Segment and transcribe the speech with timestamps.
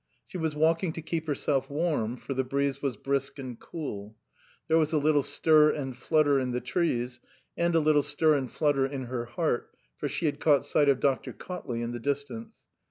[0.25, 4.17] She was walking to keep herself warm, for the breeze was brisk and cool.
[4.67, 7.19] There was a little stir and flutter in the trees
[7.55, 9.69] and a little stir and flutter in her heart,
[9.99, 11.33] for she had caught sight of Dr.
[11.33, 12.57] Cautley in the distance.